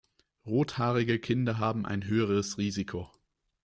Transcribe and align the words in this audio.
Rothaarige 0.47 1.19
Kinder 1.19 1.59
haben 1.59 1.85
ein 1.85 2.03
höheres 2.07 2.57
Risiko. 2.57 3.11